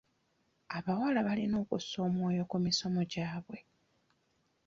Abawala 0.77 1.19
balina 1.27 1.55
okussa 1.63 1.97
omwoyo 2.07 2.43
ku 2.49 2.57
misomo 2.65 3.01
gyabwe. 3.11 3.59